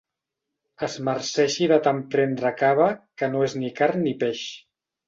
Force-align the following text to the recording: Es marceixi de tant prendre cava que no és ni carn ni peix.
Es 0.87 0.95
marceixi 1.09 1.67
de 1.73 1.79
tant 1.89 2.01
prendre 2.17 2.55
cava 2.63 2.91
que 3.23 3.33
no 3.37 3.47
és 3.51 3.57
ni 3.63 3.75
carn 3.83 4.07
ni 4.09 4.21
peix. 4.27 4.47